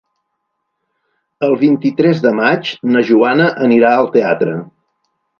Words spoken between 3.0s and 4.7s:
Joana anirà al teatre.